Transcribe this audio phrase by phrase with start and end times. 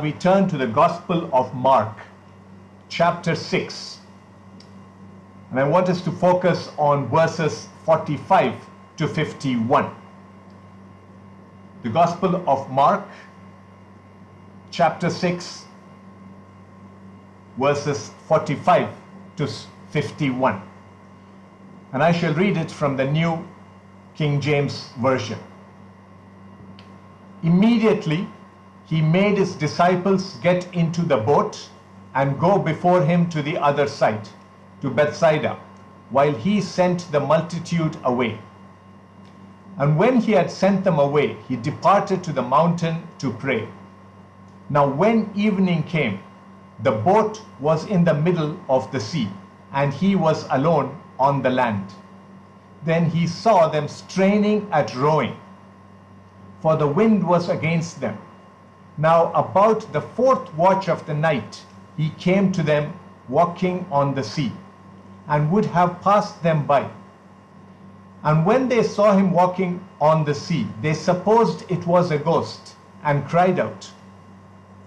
[0.00, 1.98] we turn to the Gospel of Mark,
[2.88, 3.98] chapter 6.
[5.50, 8.54] And I want us to focus on verses 45
[8.96, 9.94] to 51.
[11.82, 13.06] The Gospel of Mark,
[14.70, 15.66] chapter 6,
[17.58, 18.88] verses 45
[19.36, 19.46] to
[19.90, 20.62] 51.
[21.92, 23.46] And I shall read it from the New
[24.14, 25.38] King James Version.
[27.42, 28.26] Immediately,
[28.92, 31.70] he made his disciples get into the boat
[32.14, 34.28] and go before him to the other side,
[34.82, 35.58] to Bethsaida,
[36.10, 38.38] while he sent the multitude away.
[39.78, 43.66] And when he had sent them away, he departed to the mountain to pray.
[44.68, 46.20] Now, when evening came,
[46.82, 49.30] the boat was in the middle of the sea,
[49.72, 51.94] and he was alone on the land.
[52.84, 55.36] Then he saw them straining at rowing,
[56.60, 58.18] for the wind was against them.
[58.98, 61.64] Now, about the fourth watch of the night,
[61.96, 62.92] he came to them
[63.28, 64.52] walking on the sea,
[65.28, 66.88] and would have passed them by.
[68.22, 72.74] And when they saw him walking on the sea, they supposed it was a ghost,
[73.02, 73.90] and cried out.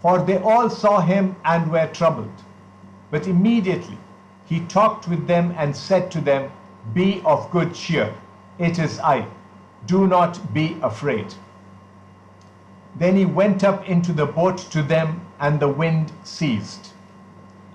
[0.01, 2.43] For they all saw him and were troubled.
[3.09, 3.97] But immediately
[4.45, 6.51] he talked with them and said to them,
[6.93, 8.13] Be of good cheer,
[8.59, 9.25] it is I.
[9.87, 11.33] Do not be afraid.
[12.97, 16.93] Then he went up into the boat to them, and the wind ceased.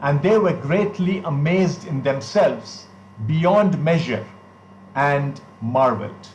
[0.00, 2.86] And they were greatly amazed in themselves
[3.26, 4.26] beyond measure
[4.94, 6.28] and marveled.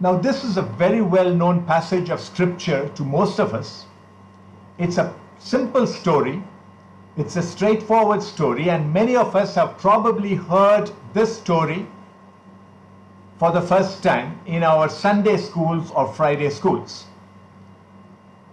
[0.00, 3.86] Now, this is a very well known passage of scripture to most of us.
[4.78, 6.42] It's a simple story,
[7.16, 11.86] it's a straightforward story, and many of us have probably heard this story
[13.44, 17.04] for the first time in our Sunday schools or Friday schools.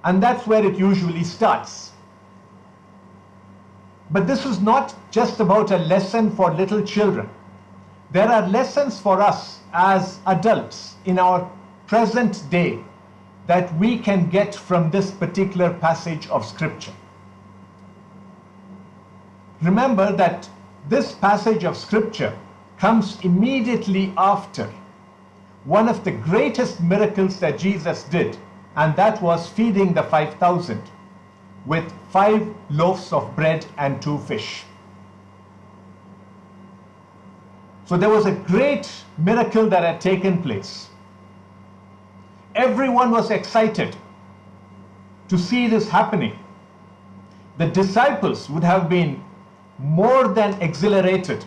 [0.03, 1.93] And that's where it usually starts.
[4.09, 7.29] But this is not just about a lesson for little children.
[8.11, 11.49] There are lessons for us as adults in our
[11.87, 12.83] present day
[13.47, 16.95] that we can get from this particular passage of Scripture.
[19.61, 20.49] Remember that
[20.89, 22.37] this passage of Scripture
[22.77, 24.69] comes immediately after
[25.65, 28.37] one of the greatest miracles that Jesus did,
[28.75, 30.81] and that was feeding the 5,000
[31.65, 34.63] with five loaves of bread and two fish.
[37.85, 40.87] So there was a great miracle that had taken place.
[42.55, 43.95] Everyone was excited
[45.27, 46.37] to see this happening.
[47.57, 49.23] The disciples would have been
[49.77, 51.45] more than exhilarated.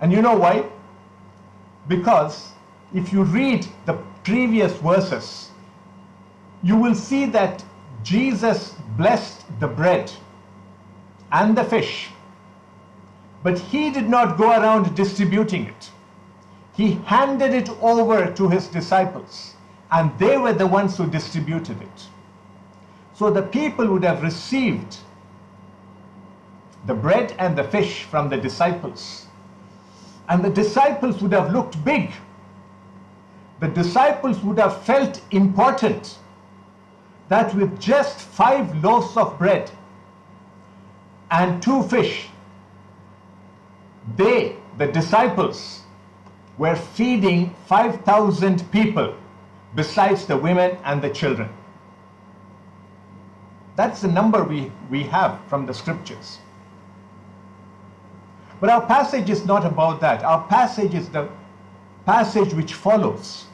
[0.00, 0.64] And you know why?
[1.88, 2.52] Because
[2.94, 5.50] if you read the previous verses,
[6.62, 7.64] you will see that
[8.02, 10.12] Jesus blessed the bread
[11.32, 12.10] and the fish,
[13.42, 15.90] but he did not go around distributing it.
[16.74, 19.54] He handed it over to his disciples,
[19.90, 22.06] and they were the ones who distributed it.
[23.14, 24.98] So the people would have received
[26.86, 29.26] the bread and the fish from the disciples.
[30.30, 32.12] And the disciples would have looked big.
[33.58, 36.18] The disciples would have felt important
[37.28, 39.70] that with just five loaves of bread
[41.32, 42.28] and two fish,
[44.16, 45.82] they, the disciples,
[46.58, 49.14] were feeding 5,000 people
[49.74, 51.48] besides the women and the children.
[53.74, 56.38] That's the number we, we have from the scriptures.
[58.60, 60.22] But our passage is not about that.
[60.22, 61.28] Our passage is the
[62.04, 63.46] passage which follows.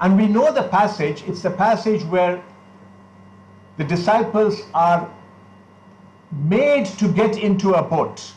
[0.00, 2.42] And we know the passage, it's the passage where
[3.76, 5.08] the disciples are
[6.32, 8.32] made to get into a boat.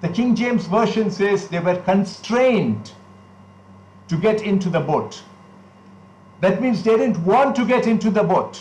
[0.00, 2.92] The King James Version says they were constrained
[4.08, 5.22] to get into the boat.
[6.40, 8.60] That means they didn't want to get into the boat.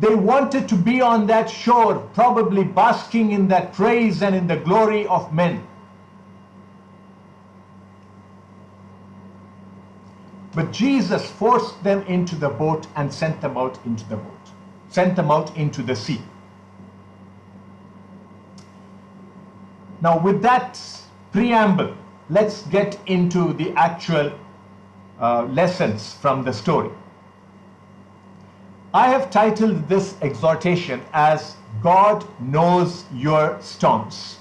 [0.00, 4.56] They wanted to be on that shore, probably basking in that praise and in the
[4.56, 5.66] glory of men.
[10.54, 14.50] But Jesus forced them into the boat and sent them out into the boat,
[14.88, 16.20] sent them out into the sea.
[20.00, 20.80] Now, with that
[21.32, 21.94] preamble,
[22.30, 24.32] let's get into the actual
[25.20, 26.90] uh, lessons from the story.
[28.94, 34.38] I have titled this exhortation as God knows your storms.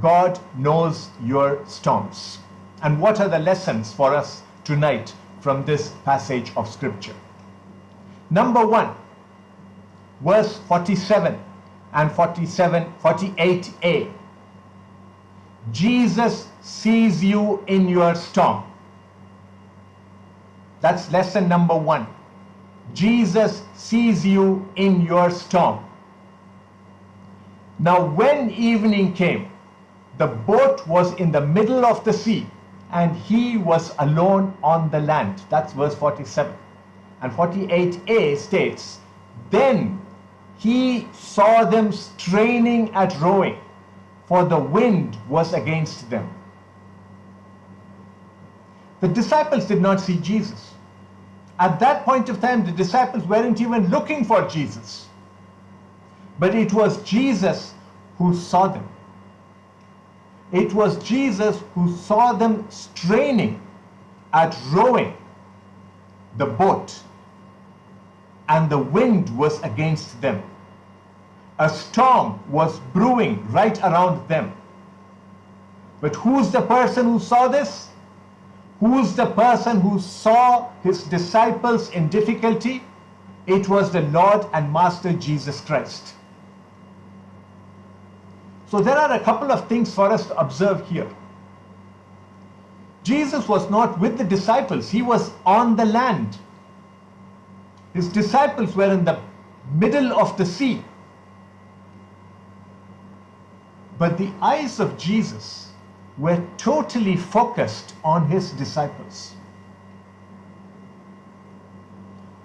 [0.00, 2.38] God knows your storms.
[2.82, 7.14] And what are the lessons for us tonight from this passage of scripture.
[8.30, 8.94] Number one,
[10.20, 11.38] verse 47
[11.92, 14.12] and 47, 48a.
[15.70, 18.64] Jesus sees you in your storm.
[20.80, 22.08] That's lesson number one.
[22.94, 25.84] Jesus sees you in your storm.
[27.78, 29.50] Now, when evening came,
[30.18, 32.46] the boat was in the middle of the sea,
[32.92, 35.42] and he was alone on the land.
[35.50, 36.54] That's verse 47.
[37.20, 39.00] And 48a states,
[39.50, 40.00] Then
[40.58, 43.58] he saw them straining at rowing,
[44.26, 46.32] for the wind was against them.
[49.00, 50.72] The disciples did not see Jesus.
[51.58, 55.06] At that point of time, the disciples weren't even looking for Jesus.
[56.38, 57.72] But it was Jesus
[58.18, 58.86] who saw them.
[60.52, 63.60] It was Jesus who saw them straining
[64.32, 65.16] at rowing
[66.36, 66.94] the boat,
[68.48, 70.42] and the wind was against them.
[71.58, 74.54] A storm was brewing right around them.
[76.02, 77.88] But who's the person who saw this?
[78.80, 82.82] Who's the person who saw his disciples in difficulty?
[83.46, 86.14] It was the Lord and Master Jesus Christ.
[88.66, 91.08] So there are a couple of things for us to observe here.
[93.02, 96.38] Jesus was not with the disciples, he was on the land.
[97.94, 99.20] His disciples were in the
[99.72, 100.82] middle of the sea.
[103.98, 105.65] But the eyes of Jesus
[106.18, 109.34] were totally focused on his disciples.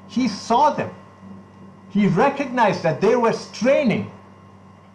[0.08, 0.94] He saw them.
[1.90, 4.12] He recognized that they were straining.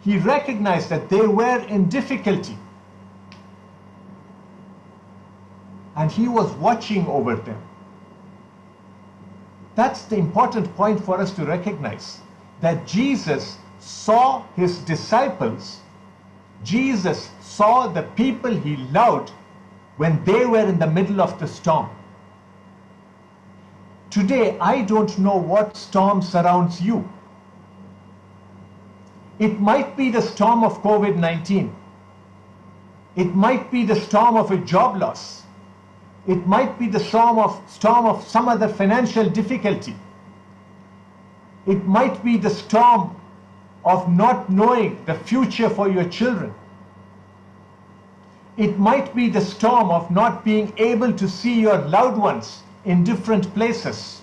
[0.03, 2.57] He recognized that they were in difficulty.
[5.95, 7.61] And he was watching over them.
[9.73, 12.19] That's the important point for us to recognize
[12.61, 15.81] that Jesus saw his disciples.
[16.63, 19.31] Jesus saw the people he loved
[19.97, 21.89] when they were in the middle of the storm.
[24.09, 27.07] Today, I don't know what storm surrounds you.
[29.39, 31.75] It might be the storm of COVID 19.
[33.15, 35.43] It might be the storm of a job loss.
[36.27, 39.95] It might be the storm of, storm of some other financial difficulty.
[41.65, 43.15] It might be the storm
[43.85, 46.53] of not knowing the future for your children.
[48.57, 53.03] It might be the storm of not being able to see your loved ones in
[53.03, 54.21] different places.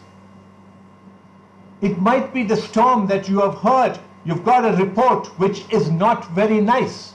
[1.81, 3.99] It might be the storm that you have heard.
[4.25, 7.15] You've got a report which is not very nice.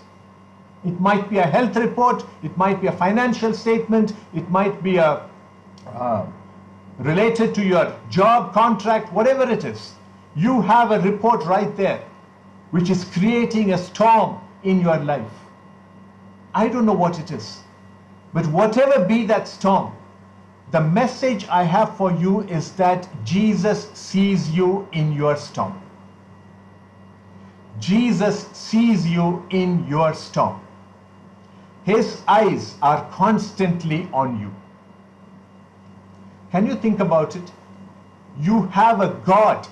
[0.85, 4.95] It might be a health report, it might be a financial statement, it might be
[4.95, 5.29] a
[5.87, 6.25] uh,
[6.99, 9.93] related to your job contract, whatever it is.
[10.35, 12.03] You have a report right there
[12.71, 15.31] which is creating a storm in your life.
[16.53, 17.59] I don't know what it is.
[18.33, 19.93] But whatever be that storm,
[20.71, 25.81] the message I have for you is that Jesus sees you in your storm.
[27.79, 30.61] Jesus sees you in your storm.
[31.85, 34.53] His eyes are constantly on you.
[36.51, 37.51] Can you think about it?
[38.39, 39.67] You have a God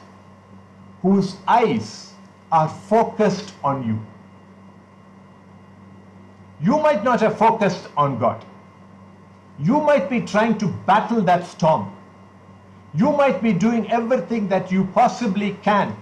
[1.01, 2.13] whose eyes
[2.51, 3.99] are focused on you.
[6.61, 8.43] You might not have focused on God.
[9.59, 11.95] You might be trying to battle that storm.
[12.93, 15.95] You might be doing everything that you possibly can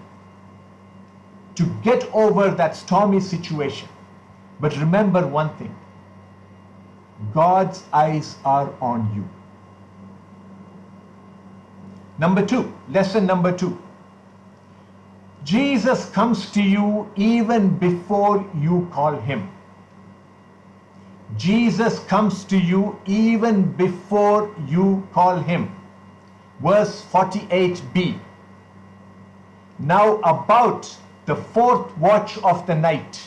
[1.56, 3.90] to get over that stormy situation.
[4.60, 5.76] But remember one thing
[7.34, 9.28] God's eyes are on you.
[12.18, 13.82] Number two, lesson number two.
[15.46, 19.48] Jesus comes to you even before you call him.
[21.38, 25.70] Jesus comes to you even before you call him.
[26.64, 28.20] Verse 48b.
[29.78, 30.92] Now, about
[31.28, 33.22] the fourth watch of the night,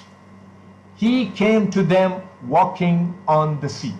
[0.97, 3.95] he came to them walking on the sea.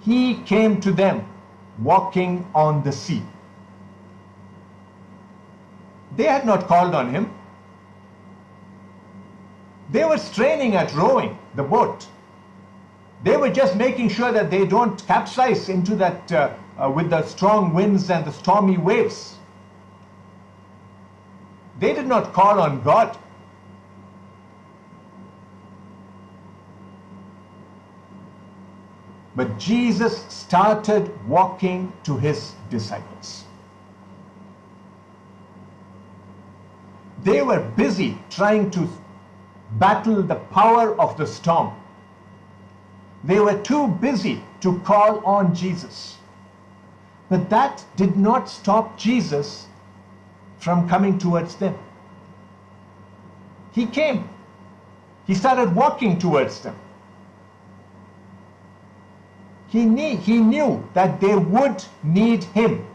[0.00, 1.26] He came to them
[1.82, 3.22] walking on the sea.
[6.18, 7.32] They had not called on him.
[9.92, 12.08] They were straining at rowing the boat.
[13.22, 17.24] They were just making sure that they don't capsize into that uh, uh, with the
[17.24, 19.36] strong winds and the stormy waves.
[21.78, 23.16] They did not call on God.
[29.36, 33.44] But Jesus started walking to his disciples.
[37.28, 38.88] They were busy trying to
[39.72, 41.74] battle the power of the storm.
[43.22, 46.16] They were too busy to call on Jesus.
[47.28, 49.66] But that did not stop Jesus
[50.58, 51.76] from coming towards them.
[53.72, 54.26] He came.
[55.26, 56.76] He started walking towards them.
[59.66, 62.86] He knew, he knew that they would need him.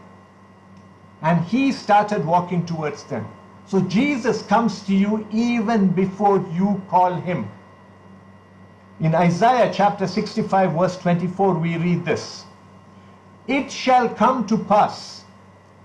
[1.22, 3.28] And he started walking towards them.
[3.66, 7.48] So Jesus comes to you even before you call him.
[9.00, 12.44] In Isaiah chapter 65, verse 24, we read this
[13.46, 15.24] It shall come to pass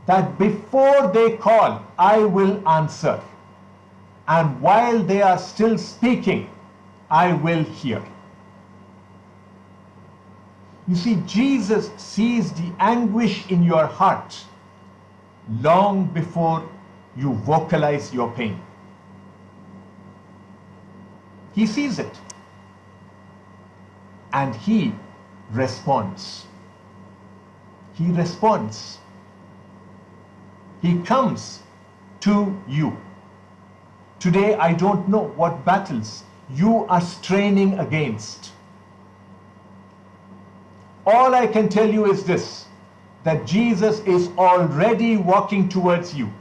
[0.05, 3.21] that before they call, I will answer.
[4.27, 6.49] And while they are still speaking,
[7.09, 8.03] I will hear.
[10.87, 14.43] You see, Jesus sees the anguish in your heart
[15.61, 16.67] long before
[17.19, 18.61] you vocalize your pain.
[21.53, 22.19] He sees it.
[24.31, 24.93] And he
[25.51, 26.45] responds.
[27.93, 28.99] He responds.
[30.81, 31.61] He comes
[32.21, 32.95] to you.
[34.19, 36.23] Today, I don't know what battles
[36.53, 38.51] you are straining against.
[41.05, 42.65] All I can tell you is this
[43.23, 46.31] that Jesus is already walking towards you,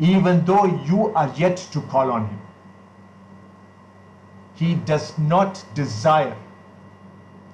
[0.00, 2.40] even though you are yet to call on him.
[4.54, 6.36] He does not desire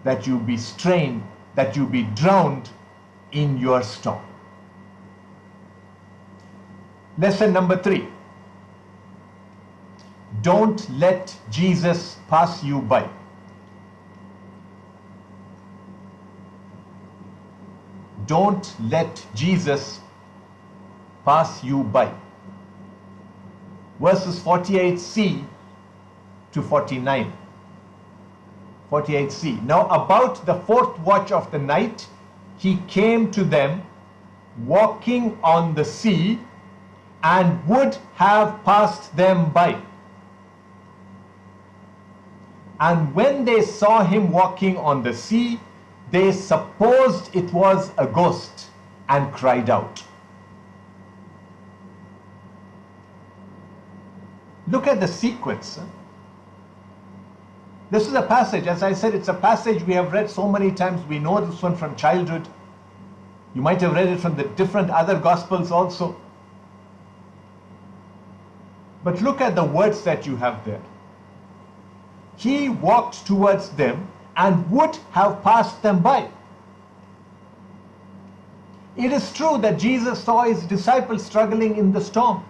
[0.04, 1.22] that you be strained,
[1.56, 2.70] that you be drowned
[3.32, 4.22] in your storm.
[7.18, 8.06] Lesson number three
[10.42, 13.08] don't let Jesus pass you by.
[18.26, 20.00] Don't let Jesus
[21.24, 22.12] pass you by.
[24.00, 25.44] Verses 48c
[26.52, 27.32] to 49.
[28.90, 29.62] 48c.
[29.64, 32.06] Now, about the fourth watch of the night,
[32.58, 33.82] he came to them
[34.64, 36.38] walking on the sea
[37.22, 39.80] and would have passed them by.
[42.78, 45.58] And when they saw him walking on the sea,
[46.10, 48.68] they supposed it was a ghost
[49.08, 50.02] and cried out.
[54.68, 55.78] Look at the sequence.
[57.90, 60.72] This is a passage, as I said, it's a passage we have read so many
[60.72, 61.06] times.
[61.08, 62.48] We know this one from childhood.
[63.54, 66.16] You might have read it from the different other gospels also.
[69.04, 70.82] But look at the words that you have there.
[72.36, 76.28] He walked towards them and would have passed them by.
[78.96, 82.44] It is true that Jesus saw his disciples struggling in the storm.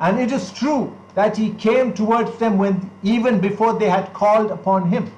[0.00, 4.50] And it is true that he came towards them when even before they had called
[4.50, 5.12] upon him.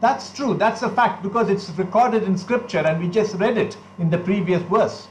[0.00, 3.76] That's true, that's a fact because it's recorded in scripture and we just read it
[3.98, 5.08] in the previous verse.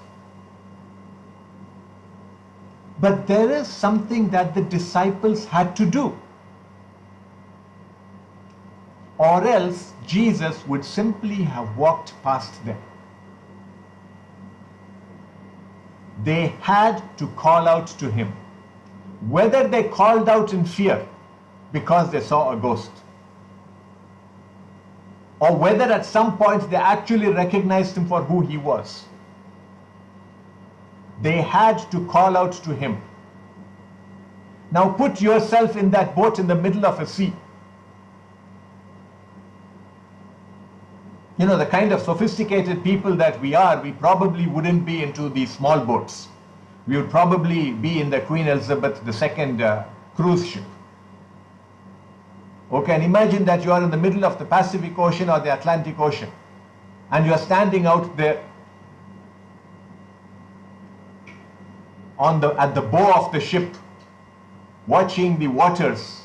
[3.00, 6.18] But there is something that the disciples had to do.
[9.20, 12.78] Or else Jesus would simply have walked past them.
[16.24, 18.34] They had to call out to him.
[19.28, 21.08] Whether they called out in fear
[21.72, 22.92] because they saw a ghost,
[25.40, 29.06] or whether at some point they actually recognized him for who he was
[31.22, 33.02] they had to call out to him.
[34.72, 37.34] Now put yourself in that boat in the middle of a sea.
[41.40, 45.30] You know, the kind of sophisticated people that we are, we probably wouldn't be into
[45.30, 46.28] these small boats.
[46.86, 49.84] We would probably be in the Queen Elizabeth II uh,
[50.16, 50.64] cruise ship.
[52.72, 55.52] Okay, and imagine that you are in the middle of the Pacific Ocean or the
[55.52, 56.30] Atlantic Ocean
[57.12, 58.44] and you are standing out there
[62.18, 63.76] on the, at the bow of the ship,
[64.88, 66.22] watching the waters,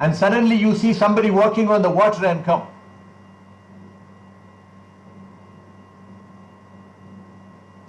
[0.00, 2.66] and suddenly you see somebody walking on the water and come.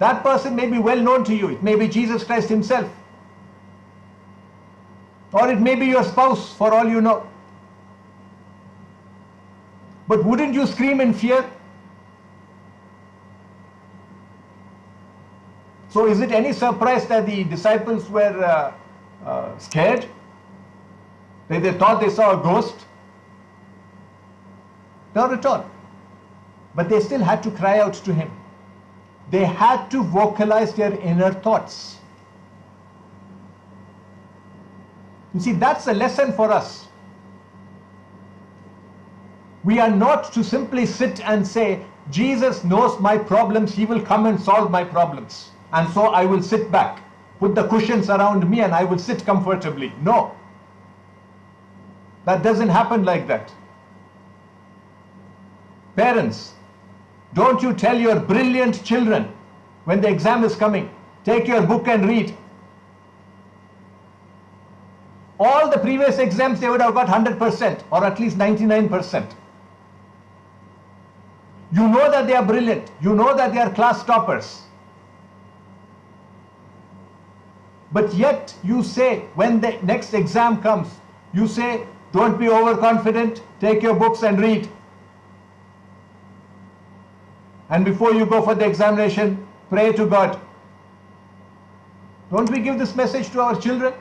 [0.00, 1.50] That person may be well known to you.
[1.50, 2.90] It may be Jesus Christ himself.
[5.30, 7.28] Or it may be your spouse, for all you know.
[10.08, 11.48] But wouldn't you scream in fear?
[15.90, 18.72] So is it any surprise that the disciples were uh,
[19.28, 20.08] uh, scared?
[21.48, 22.86] That they thought they saw a ghost.
[25.14, 25.70] Not at all.
[26.74, 28.39] But they still had to cry out to him.
[29.30, 31.98] They had to vocalize their inner thoughts.
[35.32, 36.88] You see, that's a lesson for us.
[39.62, 44.26] We are not to simply sit and say, Jesus knows my problems, he will come
[44.26, 45.50] and solve my problems.
[45.72, 47.00] And so I will sit back,
[47.38, 49.92] put the cushions around me, and I will sit comfortably.
[50.02, 50.34] No.
[52.24, 53.52] That doesn't happen like that.
[55.94, 56.54] Parents,
[57.34, 59.32] don't you tell your brilliant children
[59.84, 60.90] when the exam is coming,
[61.24, 62.36] take your book and read.
[65.38, 69.32] All the previous exams they would have got 100% or at least 99%.
[71.72, 72.90] You know that they are brilliant.
[73.00, 74.62] You know that they are class toppers.
[77.92, 80.88] But yet you say, when the next exam comes,
[81.32, 84.68] you say, don't be overconfident, take your books and read.
[87.70, 90.40] And before you go for the examination, pray to God.
[92.30, 93.94] Don't we give this message to our children?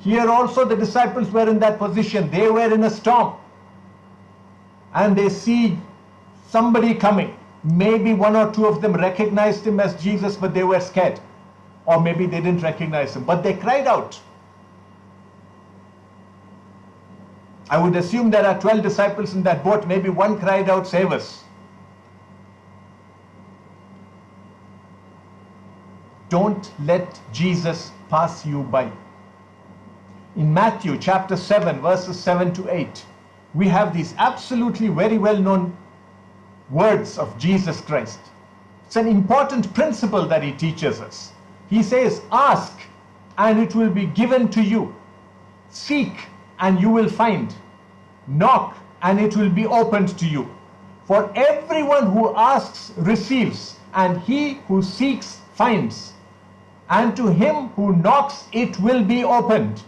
[0.00, 2.30] Here also the disciples were in that position.
[2.30, 3.34] They were in a storm.
[4.94, 5.78] And they see
[6.48, 7.36] somebody coming.
[7.64, 11.20] Maybe one or two of them recognized him as Jesus, but they were scared.
[11.86, 13.24] Or maybe they didn't recognize him.
[13.24, 14.20] But they cried out.
[17.70, 19.86] I would assume there are 12 disciples in that boat.
[19.86, 21.44] Maybe one cried out, Save us.
[26.28, 28.90] Don't let Jesus pass you by.
[30.36, 33.04] In Matthew chapter 7, verses 7 to 8,
[33.54, 35.76] we have these absolutely very well known
[36.70, 38.20] words of Jesus Christ.
[38.86, 41.32] It's an important principle that he teaches us.
[41.68, 42.78] He says, Ask
[43.36, 44.94] and it will be given to you.
[45.70, 46.26] Seek
[46.60, 47.54] and you will find.
[48.26, 50.48] Knock and it will be opened to you.
[51.04, 56.12] For everyone who asks receives, and he who seeks finds.
[56.90, 59.82] And to him who knocks it will be opened.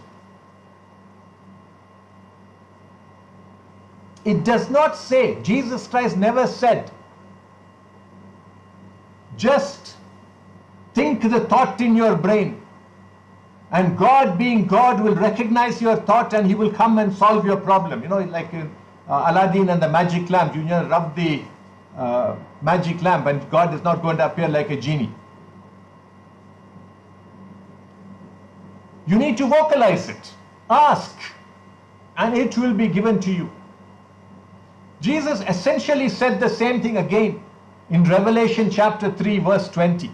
[4.23, 6.91] It does not say, Jesus Christ never said,
[9.37, 9.95] just
[10.93, 12.61] think the thought in your brain.
[13.71, 17.57] And God, being God, will recognize your thought and He will come and solve your
[17.57, 18.03] problem.
[18.03, 18.65] You know, like uh,
[19.07, 21.41] Aladdin and the magic lamp, you know, rub the
[21.95, 25.13] uh, magic lamp and God is not going to appear like a genie.
[29.07, 30.33] You need to vocalize it.
[30.69, 31.17] Ask,
[32.17, 33.49] and it will be given to you.
[35.01, 37.43] Jesus essentially said the same thing again
[37.89, 40.11] in Revelation chapter 3, verse 20.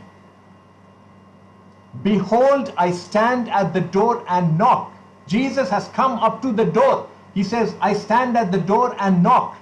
[2.08, 4.94] Behold, I stand at the door and knock.
[5.28, 7.06] Jesus has come up to the door.
[7.34, 9.58] He says, I stand at the door and knock.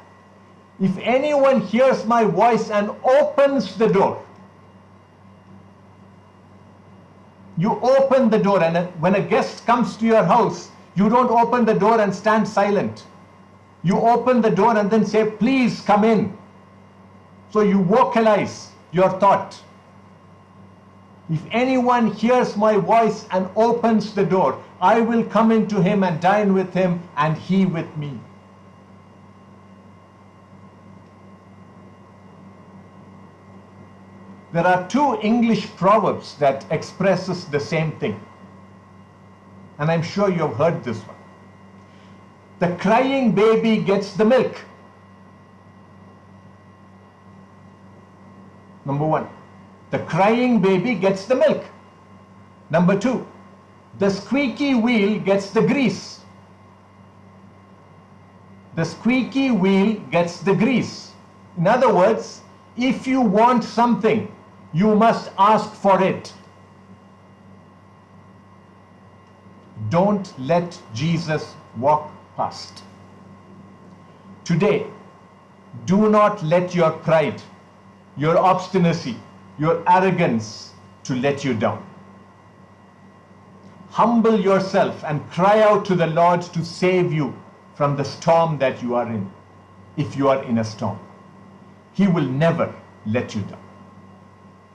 [0.80, 4.24] If anyone hears my voice and opens the door,
[7.58, 11.66] you open the door, and when a guest comes to your house, you don't open
[11.66, 13.06] the door and stand silent.
[13.82, 16.38] You open the door and then say, please come in.
[17.50, 19.60] So you vocalize your thought.
[21.30, 26.22] If anyone hears my voice and opens the door, I will come into him and
[26.22, 28.20] dine with him and he with me.
[34.54, 38.20] There are two English proverbs that expresses the same thing.
[39.80, 41.18] And I'm sure you've heard this one.
[42.60, 44.56] The crying baby gets the milk.
[48.86, 49.28] Number one,
[49.96, 51.64] the crying baby gets the milk.
[52.70, 53.26] Number two,
[53.98, 56.20] the squeaky wheel gets the grease.
[58.76, 61.12] The squeaky wheel gets the grease.
[61.58, 62.42] In other words,
[62.76, 64.30] if you want something,
[64.74, 66.34] you must ask for it.
[69.88, 72.84] Don't let Jesus walk past.
[74.44, 74.88] Today,
[75.86, 77.42] do not let your pride,
[78.18, 79.16] your obstinacy,
[79.58, 80.72] your arrogance
[81.04, 81.86] to let you down.
[83.90, 87.34] Humble yourself and cry out to the Lord to save you
[87.76, 89.32] from the storm that you are in,
[89.96, 91.00] if you are in a storm.
[91.94, 92.74] He will never
[93.06, 93.64] let you down.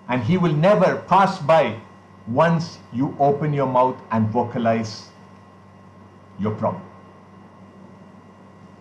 [0.08, 1.78] And He will never pass by
[2.26, 5.08] once you open your mouth and vocalize
[6.38, 6.82] your problem.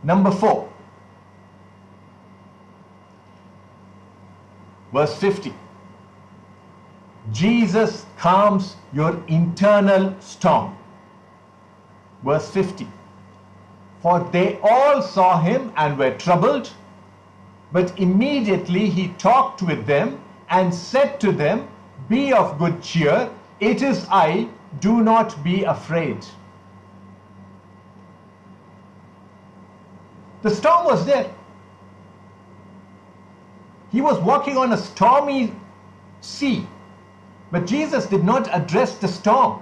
[0.03, 0.71] Number four,
[4.93, 5.53] verse 50.
[7.31, 10.75] Jesus calms your internal storm.
[12.23, 12.87] Verse 50.
[14.01, 16.71] For they all saw him and were troubled.
[17.71, 21.67] But immediately he talked with them and said to them,
[22.07, 26.25] Be of good cheer, it is I, do not be afraid.
[30.41, 31.29] The storm was there.
[33.91, 35.53] He was walking on a stormy
[36.21, 36.65] sea.
[37.51, 39.61] But Jesus did not address the storm.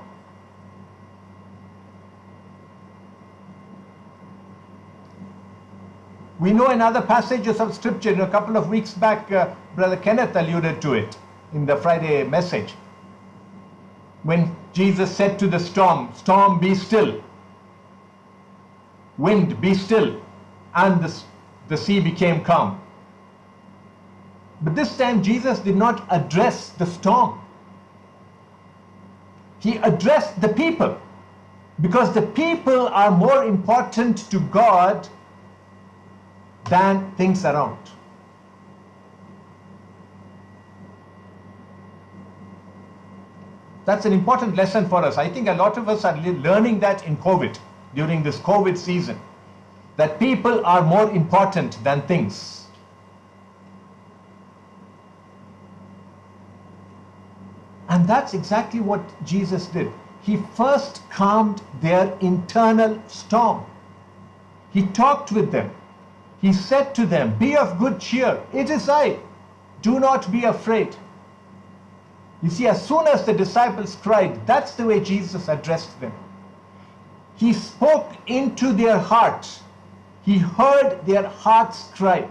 [6.40, 10.36] We know in other passages of scripture, a couple of weeks back, uh, Brother Kenneth
[10.36, 11.18] alluded to it
[11.54, 12.76] in the Friday message.
[14.24, 17.24] When Jesus said to the storm, Storm, be still.
[19.18, 20.22] Wind, be still.
[20.76, 21.24] And the,
[21.70, 22.80] the sea became calm.
[24.62, 27.40] But this time, Jesus did not address the storm.
[29.68, 30.98] He addressed the people
[31.82, 35.10] because the people are more important to God
[36.70, 37.78] than things around.
[43.84, 45.18] That's an important lesson for us.
[45.18, 47.60] I think a lot of us are learning that in COVID,
[47.94, 49.20] during this COVID season,
[49.98, 52.67] that people are more important than things.
[58.08, 59.92] And that's exactly what Jesus did.
[60.22, 63.66] He first calmed their internal storm.
[64.72, 65.70] He talked with them.
[66.40, 68.42] He said to them, Be of good cheer.
[68.54, 69.18] It is I.
[69.82, 70.96] Do not be afraid.
[72.42, 76.14] You see, as soon as the disciples cried, that's the way Jesus addressed them.
[77.36, 79.60] He spoke into their hearts.
[80.24, 82.26] He heard their hearts cry.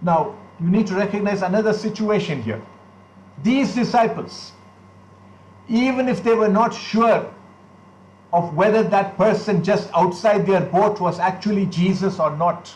[0.00, 2.60] Now, you need to recognize another situation here.
[3.42, 4.52] These disciples,
[5.68, 7.32] even if they were not sure
[8.32, 12.72] of whether that person just outside their boat was actually Jesus or not,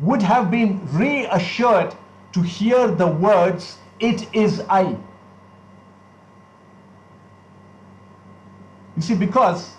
[0.00, 1.94] would have been reassured
[2.32, 4.96] to hear the words, It is I.
[8.94, 9.70] You see, because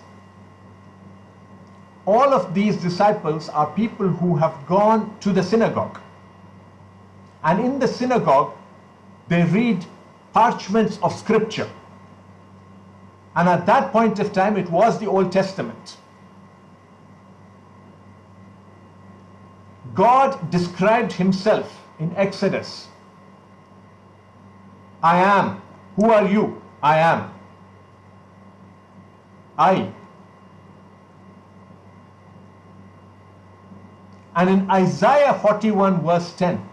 [2.04, 5.98] all of these disciples are people who have gone to the synagogue.
[7.42, 8.54] And in the synagogue,
[9.28, 9.84] they read
[10.32, 11.70] parchments of scripture.
[13.36, 15.96] And at that point of time, it was the Old Testament.
[19.94, 22.88] God described himself in Exodus.
[25.02, 25.62] I am.
[25.96, 26.60] Who are you?
[26.82, 27.34] I am.
[29.58, 29.92] I.
[34.36, 36.69] And in Isaiah 41 verse 10,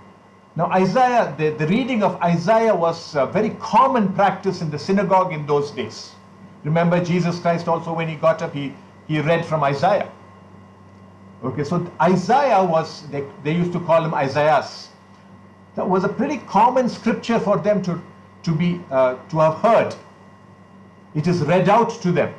[0.58, 5.32] now, Isaiah, the, the reading of Isaiah was a very common practice in the synagogue
[5.32, 6.14] in those days.
[6.64, 8.74] Remember, Jesus Christ also, when he got up, he,
[9.08, 10.12] he read from Isaiah.
[11.44, 14.88] Okay, so Isaiah was, they, they used to call him Esaias.
[15.76, 18.02] That was a pretty common scripture for them to,
[18.42, 19.96] to, be, uh, to have heard.
[21.14, 22.34] It is read out to them.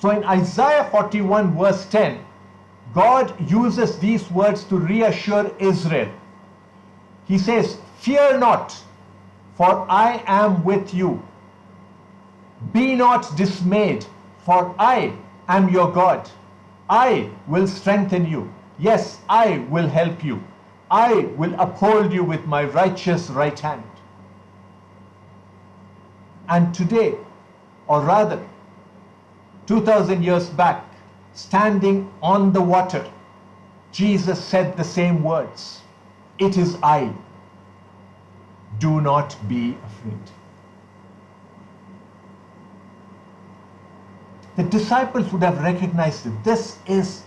[0.00, 2.24] So in Isaiah 41 verse 10,
[2.92, 6.12] God uses these words to reassure Israel
[7.32, 8.76] he says, Fear not,
[9.54, 11.22] for I am with you.
[12.74, 14.04] Be not dismayed,
[14.44, 15.16] for I
[15.48, 16.30] am your God.
[16.90, 18.52] I will strengthen you.
[18.78, 20.44] Yes, I will help you.
[20.90, 23.82] I will uphold you with my righteous right hand.
[26.50, 27.14] And today,
[27.86, 28.46] or rather,
[29.68, 30.84] 2000 years back,
[31.32, 33.10] standing on the water,
[33.90, 35.81] Jesus said the same words.
[36.38, 37.12] It is I.
[38.78, 40.20] Do not be afraid.
[44.56, 47.22] The disciples would have recognized that this is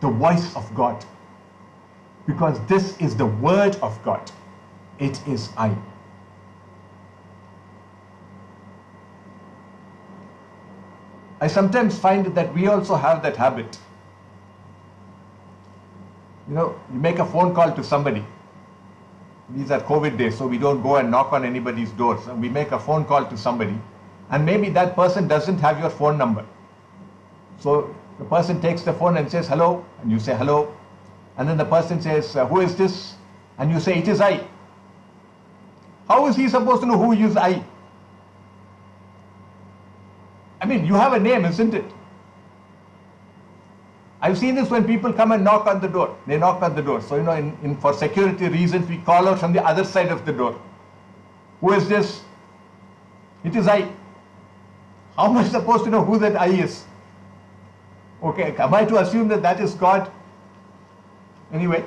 [0.00, 1.04] the voice of God
[2.26, 4.30] because this is the word of God.
[4.98, 5.76] It is I.
[11.40, 13.78] I sometimes find that we also have that habit
[16.52, 18.22] you know, you make a phone call to somebody.
[19.56, 22.26] These are COVID days, so we don't go and knock on anybody's doors.
[22.26, 23.80] We make a phone call to somebody,
[24.28, 26.44] and maybe that person doesn't have your phone number.
[27.58, 30.76] So the person takes the phone and says hello, and you say hello,
[31.38, 33.14] and then the person says, uh, Who is this?
[33.56, 34.46] And you say, It is I.
[36.06, 37.64] How is he supposed to know who is I?
[40.60, 41.84] I mean, you have a name, isn't it?
[44.22, 46.16] I've seen this when people come and knock on the door.
[46.28, 47.02] They knock on the door.
[47.02, 50.12] So, you know, in, in, for security reasons, we call out from the other side
[50.12, 50.60] of the door.
[51.60, 52.22] Who is this?
[53.42, 53.80] It is I.
[55.16, 56.84] How am I supposed to know who that I is?
[58.22, 60.10] Okay, am I to assume that that is God?
[61.52, 61.84] Anyway,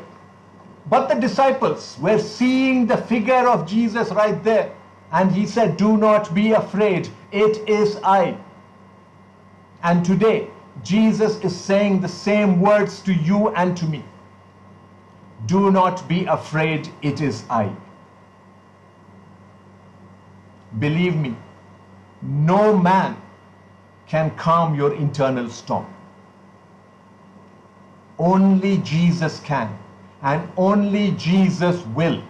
[0.90, 4.76] but the disciples were seeing the figure of Jesus right there.
[5.14, 8.38] And he said, Do not be afraid, it is I.
[9.84, 10.50] And today,
[10.86, 14.04] Jesus is saying the same words to you and to me.
[15.48, 17.76] Do not be afraid, it is I.
[20.78, 21.36] Believe me,
[22.22, 23.20] no man
[24.06, 25.88] can calm your internal storm.
[28.20, 29.76] Only Jesus can,
[30.22, 32.22] and only Jesus will.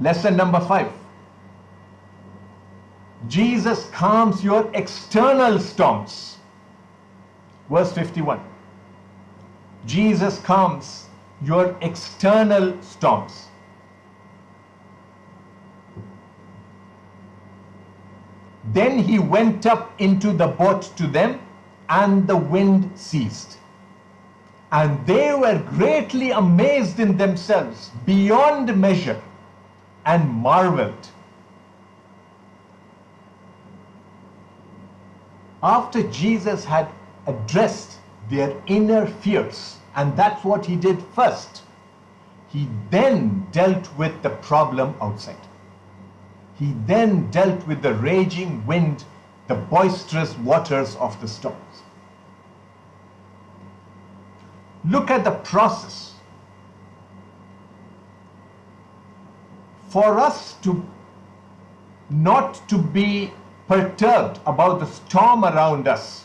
[0.00, 0.92] Lesson number five.
[3.28, 6.38] Jesus calms your external storms.
[7.70, 8.40] Verse 51.
[9.86, 11.06] Jesus calms
[11.42, 13.46] your external storms.
[18.72, 21.40] Then he went up into the boat to them,
[21.88, 23.58] and the wind ceased.
[24.72, 29.22] And they were greatly amazed in themselves beyond measure
[30.04, 31.08] and marveled.
[35.66, 36.86] After Jesus had
[37.26, 37.98] addressed
[38.30, 41.62] their inner fears, and that's what he did first,
[42.46, 45.44] he then dealt with the problem outside.
[46.54, 49.02] He then dealt with the raging wind,
[49.48, 51.82] the boisterous waters of the storms.
[54.88, 56.12] Look at the process.
[59.88, 60.80] For us to
[62.08, 63.32] not to be
[63.68, 66.24] perturbed about the storm around us,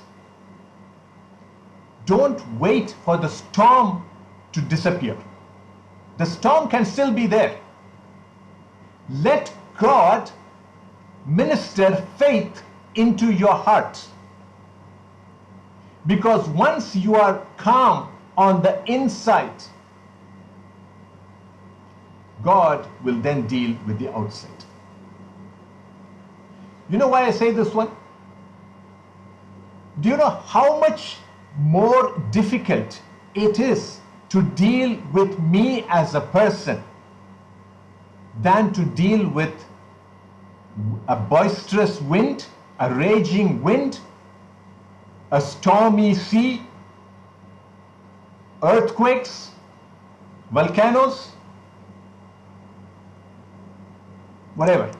[2.05, 4.03] don't wait for the storm
[4.51, 5.17] to disappear.
[6.17, 7.57] The storm can still be there.
[9.09, 10.31] Let God
[11.25, 12.63] minister faith
[12.95, 14.05] into your heart.
[16.07, 19.63] Because once you are calm on the inside,
[22.43, 24.65] God will then deal with the outside.
[26.91, 27.89] You know why I say this one?
[30.01, 31.17] Do you know how much
[31.57, 33.01] more difficult
[33.33, 36.83] it is to deal with me as a person
[38.41, 39.53] than to deal with
[41.07, 42.45] a boisterous wind,
[42.79, 43.99] a raging wind,
[45.31, 46.61] a stormy sea,
[48.63, 49.51] earthquakes,
[50.51, 51.29] volcanoes,
[54.55, 54.91] whatever.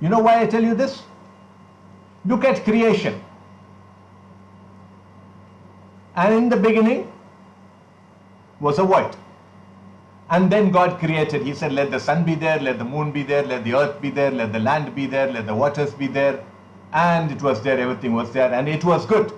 [0.00, 1.02] You know why I tell you this?
[2.24, 3.22] Look at creation.
[6.16, 7.10] And in the beginning
[8.60, 9.16] was a void.
[10.28, 11.42] And then God created.
[11.42, 14.00] He said, let the sun be there, let the moon be there, let the earth
[14.00, 16.44] be there, let the land be there, let the waters be there.
[16.92, 19.32] And it was there, everything was there, and it was good.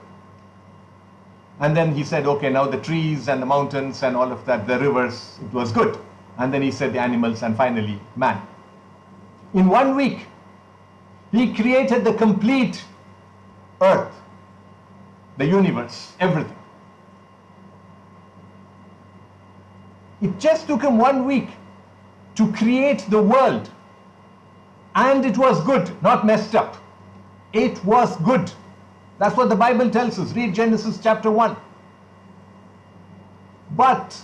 [1.61, 4.66] And then he said, okay, now the trees and the mountains and all of that,
[4.66, 5.99] the rivers, it was good.
[6.38, 8.40] And then he said the animals and finally man.
[9.55, 10.27] In one week,
[11.33, 12.85] he created the complete
[13.81, 14.14] earth,
[15.38, 16.57] the universe, everything.
[20.21, 21.49] It just took him one week
[22.37, 23.68] to create the world.
[24.95, 26.77] And it was good, not messed up.
[27.53, 28.53] It was good.
[29.18, 30.33] That's what the Bible tells us.
[30.35, 31.57] Read Genesis chapter 1.
[33.75, 34.21] But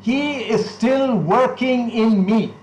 [0.00, 2.54] he is still working in me.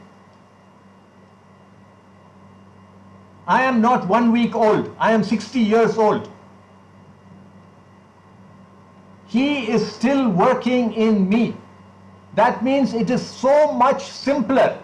[3.47, 4.95] I am not one week old.
[4.99, 6.29] I am 60 years old.
[9.27, 11.55] He is still working in me.
[12.35, 14.81] That means it is so much simpler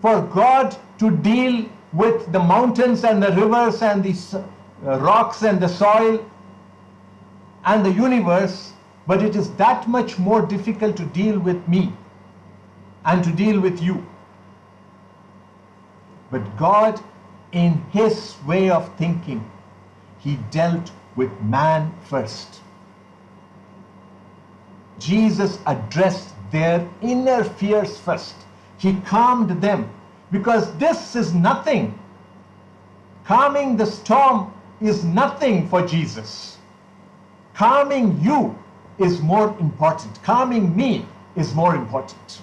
[0.00, 4.14] for God to deal with the mountains and the rivers and the
[4.86, 6.24] uh, rocks and the soil
[7.64, 8.72] and the universe,
[9.06, 11.92] but it is that much more difficult to deal with me
[13.04, 14.04] and to deal with you.
[16.30, 17.00] But God,
[17.52, 19.48] in His way of thinking,
[20.18, 22.60] He dealt with man first.
[24.98, 28.34] Jesus addressed their inner fears first.
[28.78, 29.90] He calmed them
[30.30, 31.98] because this is nothing.
[33.24, 36.58] Calming the storm is nothing for Jesus.
[37.54, 38.56] Calming you
[38.98, 40.22] is more important.
[40.22, 42.42] Calming me is more important.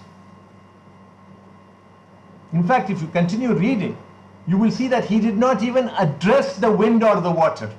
[2.54, 3.98] In fact, if you continue reading,
[4.48, 7.72] you will see that he did not even address the wind or the water.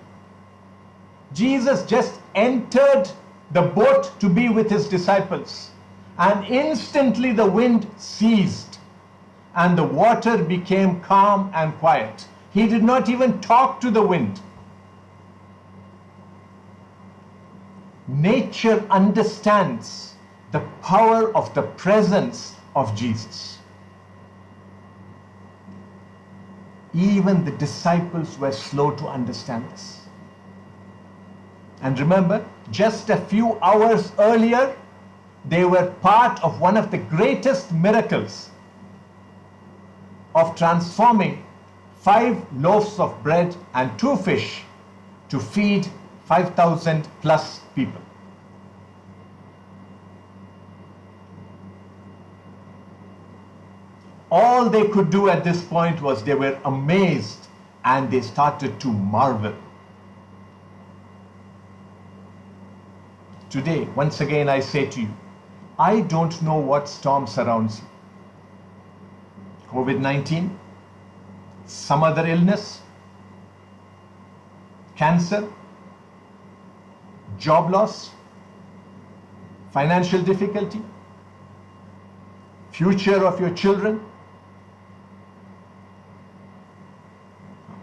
[1.32, 3.10] Jesus just entered
[3.52, 5.70] the boat to be with his disciples
[6.18, 8.78] and instantly the wind ceased
[9.54, 12.26] and the water became calm and quiet.
[12.52, 14.40] He did not even talk to the wind.
[18.06, 20.14] Nature understands
[20.52, 23.59] the power of the presence of Jesus.
[26.92, 30.00] Even the disciples were slow to understand this.
[31.82, 34.76] And remember, just a few hours earlier,
[35.48, 38.50] they were part of one of the greatest miracles
[40.34, 41.44] of transforming
[42.00, 44.62] five loaves of bread and two fish
[45.28, 45.86] to feed
[46.26, 48.00] 5,000 plus people.
[54.30, 57.48] All they could do at this point was they were amazed
[57.84, 59.54] and they started to marvel.
[63.48, 65.08] Today, once again, I say to you,
[65.78, 67.86] I don't know what storm surrounds you.
[69.70, 70.58] COVID 19,
[71.66, 72.80] some other illness,
[74.94, 75.48] cancer,
[77.38, 78.10] job loss,
[79.72, 80.82] financial difficulty,
[82.72, 84.00] future of your children.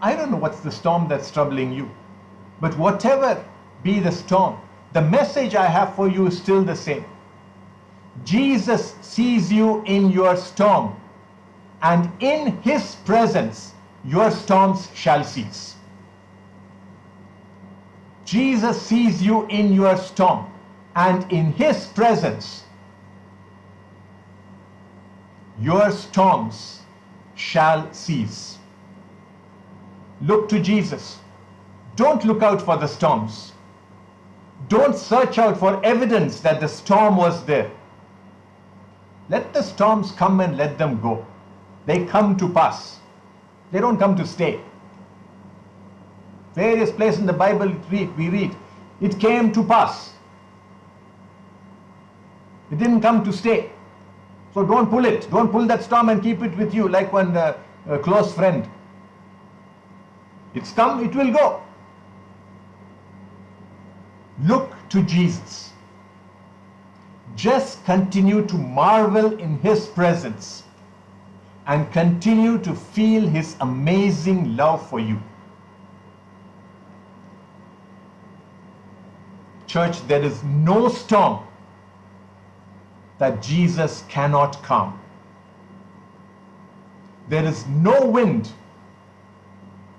[0.01, 1.89] I don't know what's the storm that's troubling you,
[2.61, 3.43] but whatever
[3.83, 4.59] be the storm,
[4.93, 7.05] the message I have for you is still the same.
[8.23, 10.95] Jesus sees you in your storm,
[11.81, 13.73] and in his presence,
[14.05, 15.75] your storms shall cease.
[18.25, 20.51] Jesus sees you in your storm,
[20.95, 22.63] and in his presence,
[25.59, 26.81] your storms
[27.35, 28.56] shall cease.
[30.21, 31.19] Look to Jesus.
[31.95, 33.53] Don't look out for the storms.
[34.69, 37.71] Don't search out for evidence that the storm was there.
[39.29, 41.25] Let the storms come and let them go.
[41.85, 42.99] They come to pass.
[43.71, 44.59] They don't come to stay.
[46.55, 48.55] Various places in the Bible we read,
[49.01, 50.13] it came to pass.
[52.71, 53.71] It didn't come to stay.
[54.53, 55.29] So don't pull it.
[55.29, 57.57] Don't pull that storm and keep it with you like one uh,
[58.01, 58.67] close friend.
[60.57, 61.61] It's come, it will go.
[64.43, 65.71] Look to Jesus.
[67.35, 70.63] Just continue to marvel in His presence
[71.67, 75.21] and continue to feel His amazing love for you.
[79.67, 81.45] Church, there is no storm
[83.19, 84.99] that Jesus cannot calm.
[87.29, 88.51] There is no wind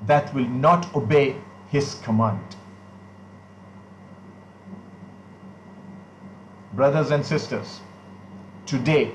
[0.07, 1.37] that will not obey
[1.71, 2.57] His command.
[6.75, 7.81] Brothers and sisters,
[8.67, 9.13] today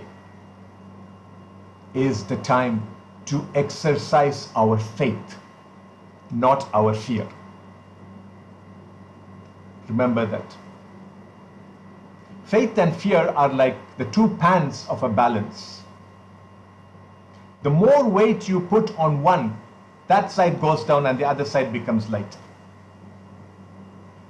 [1.93, 2.85] is the time
[3.25, 5.37] to exercise our faith,
[6.31, 7.27] not our fear.
[9.87, 10.57] Remember that.
[12.45, 15.81] Faith and fear are like the two pans of a balance.
[17.61, 19.57] The more weight you put on one,
[20.13, 22.37] that side goes down and the other side becomes lighter.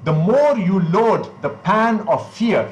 [0.06, 2.72] The more you load the pan of fear,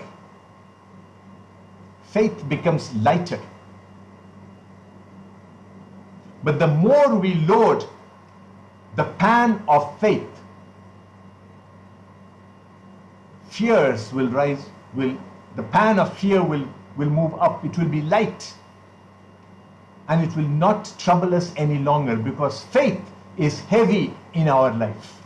[2.03, 3.39] faith becomes lighter.
[6.41, 7.85] But the more we load
[8.95, 10.31] the pan of faith,
[13.49, 15.17] fears will rise, will
[15.57, 18.53] the pan of fear will, will move up, it will be light.
[20.11, 22.99] And it will not trouble us any longer because faith
[23.37, 25.21] is heavy in our life.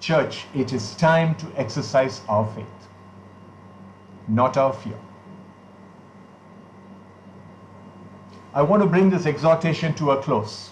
[0.00, 2.88] Church, it is time to exercise our faith,
[4.26, 4.98] not our fear.
[8.54, 10.70] I want to bring this exhortation to a close.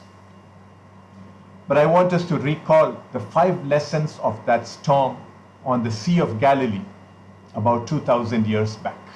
[1.68, 5.18] But I want us to recall the five lessons of that storm
[5.66, 6.80] on the Sea of Galilee
[7.54, 9.09] about 2,000 years back.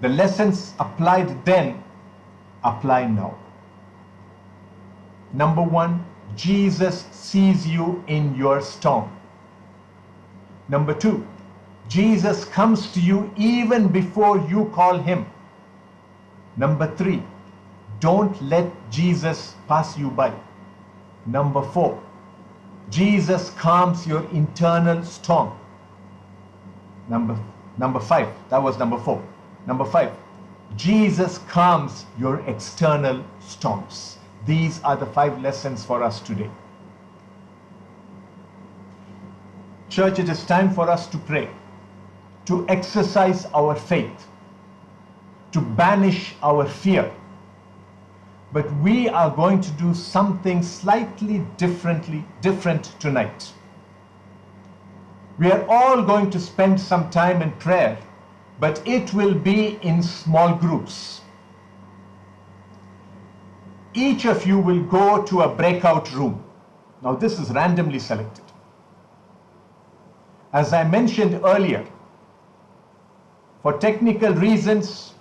[0.00, 1.82] The lessons applied then
[2.62, 3.38] apply now.
[5.32, 6.04] Number one,
[6.36, 9.10] Jesus sees you in your storm.
[10.68, 11.26] Number two,
[11.88, 15.26] Jesus comes to you even before you call him.
[16.56, 17.22] Number three,
[18.00, 20.32] don't let Jesus pass you by.
[21.24, 22.02] Number four,
[22.90, 25.52] Jesus calms your internal storm.
[27.08, 27.38] Number,
[27.78, 29.22] number five, that was number four.
[29.66, 30.16] Number five,
[30.76, 34.18] Jesus calms your external storms.
[34.46, 36.50] These are the five lessons for us today.
[39.88, 41.48] Church, it is time for us to pray,
[42.44, 44.26] to exercise our faith,
[45.52, 47.10] to banish our fear.
[48.52, 53.52] But we are going to do something slightly differently different tonight.
[55.38, 57.98] We are all going to spend some time in prayer,
[58.58, 61.20] but it will be in small groups.
[63.94, 66.42] Each of you will go to a breakout room.
[67.02, 68.44] Now, this is randomly selected.
[70.52, 71.86] As I mentioned earlier,
[73.62, 75.14] for technical reasons,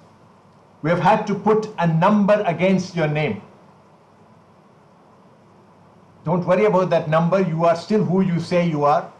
[0.81, 3.41] we have had to put a number against your name.
[6.23, 7.39] Don't worry about that number.
[7.41, 9.11] You are still who you say you are.